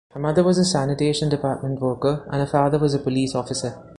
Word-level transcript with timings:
Her 0.15 0.19
mother 0.19 0.41
was 0.43 0.57
a 0.57 0.65
sanitation 0.65 1.29
department 1.29 1.79
worker 1.79 2.23
and 2.31 2.41
her 2.41 2.47
father 2.47 2.79
was 2.79 2.95
a 2.95 2.97
police 2.97 3.35
officer. 3.35 3.79